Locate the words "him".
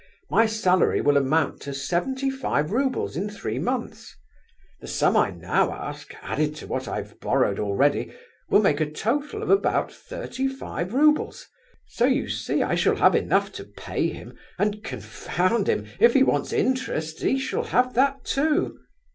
14.07-14.35, 15.69-15.85